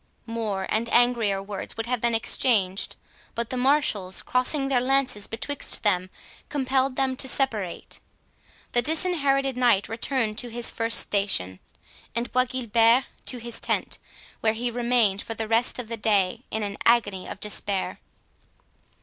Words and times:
More 0.25 0.65
and 0.71 0.89
angrier 0.89 1.43
words 1.43 1.77
would 1.77 1.85
have 1.85 2.01
been 2.01 2.15
exchanged, 2.15 2.95
but 3.35 3.51
the 3.51 3.55
marshals, 3.55 4.23
crossing 4.23 4.67
their 4.67 4.81
lances 4.81 5.27
betwixt 5.27 5.83
them, 5.83 6.09
compelled 6.49 6.95
them 6.95 7.15
to 7.17 7.27
separate. 7.27 7.99
The 8.71 8.81
Disinherited 8.81 9.55
Knight 9.55 9.87
returned 9.87 10.39
to 10.39 10.49
his 10.49 10.71
first 10.71 10.97
station, 10.99 11.59
and 12.15 12.31
Bois 12.31 12.45
Guilbert 12.45 13.03
to 13.27 13.37
his 13.37 13.59
tent, 13.59 13.99
where 14.39 14.53
he 14.53 14.71
remained 14.71 15.21
for 15.21 15.35
the 15.35 15.47
rest 15.47 15.77
of 15.77 15.87
the 15.87 15.97
day 15.97 16.45
in 16.49 16.63
an 16.63 16.77
agony 16.83 17.27
of 17.27 17.39
despair. 17.39 17.99